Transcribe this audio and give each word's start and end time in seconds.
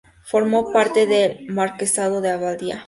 Formó 0.23 0.73
parte 0.73 1.05
del 1.05 1.45
marquesado 1.53 2.21
de 2.21 2.31
Albaida. 2.31 2.79